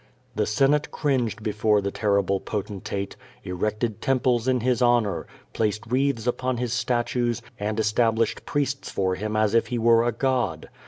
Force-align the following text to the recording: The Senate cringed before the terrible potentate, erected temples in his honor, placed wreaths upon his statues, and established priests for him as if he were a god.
The 0.35 0.47
Senate 0.47 0.89
cringed 0.89 1.43
before 1.43 1.79
the 1.79 1.91
terrible 1.91 2.39
potentate, 2.39 3.15
erected 3.43 4.01
temples 4.01 4.47
in 4.47 4.61
his 4.61 4.81
honor, 4.81 5.27
placed 5.53 5.85
wreaths 5.85 6.25
upon 6.25 6.57
his 6.57 6.73
statues, 6.73 7.43
and 7.59 7.79
established 7.79 8.43
priests 8.43 8.89
for 8.89 9.13
him 9.13 9.35
as 9.35 9.53
if 9.53 9.67
he 9.67 9.77
were 9.77 10.03
a 10.03 10.11
god. 10.11 10.69